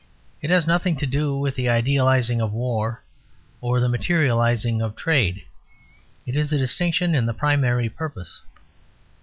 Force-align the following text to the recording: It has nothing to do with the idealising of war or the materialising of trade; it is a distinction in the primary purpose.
It 0.41 0.49
has 0.49 0.65
nothing 0.65 0.95
to 0.95 1.05
do 1.05 1.37
with 1.37 1.53
the 1.53 1.69
idealising 1.69 2.41
of 2.41 2.51
war 2.53 3.03
or 3.61 3.79
the 3.79 3.87
materialising 3.87 4.81
of 4.81 4.95
trade; 4.95 5.43
it 6.25 6.35
is 6.35 6.51
a 6.51 6.57
distinction 6.57 7.13
in 7.13 7.27
the 7.27 7.35
primary 7.35 7.87
purpose. 7.87 8.41